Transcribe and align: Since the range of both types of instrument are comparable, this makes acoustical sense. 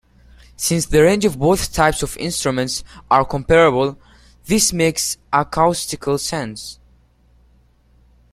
Since 0.57 0.87
the 0.87 1.03
range 1.03 1.25
of 1.25 1.37
both 1.37 1.71
types 1.73 2.01
of 2.01 2.17
instrument 2.17 2.83
are 3.11 3.23
comparable, 3.23 3.99
this 4.47 4.73
makes 4.73 5.17
acoustical 5.31 6.17
sense. 6.17 6.79